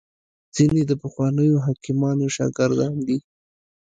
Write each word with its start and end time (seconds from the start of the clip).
ځیني 0.55 0.81
د 0.87 0.91
پخوانیو 1.01 1.63
حکیمانو 1.65 2.25
شاګردان 2.35 2.93
دي 3.07 3.17